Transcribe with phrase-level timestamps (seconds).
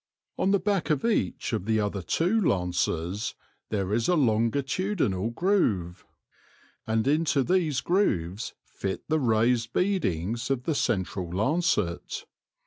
[0.39, 3.35] On the back of each of the other two lances
[3.69, 6.07] there is a longitudinal groove,
[6.87, 12.25] and into these grooves lit the raised headings of the central lancet.